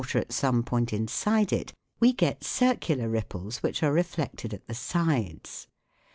THE 0.03 0.07
WORLD 0.07 0.15
OF 0.15 0.33
SOUND 0.33 0.33
at 0.33 0.33
some 0.33 0.63
point 0.63 0.93
inside 0.93 1.53
it, 1.53 1.73
we 1.99 2.11
get 2.11 2.43
circular 2.43 3.07
ripples 3.07 3.61
which 3.61 3.83
are 3.83 3.93
reflected 3.93 4.51
at 4.51 4.65
the 4.65 4.73
sides. 4.73 5.67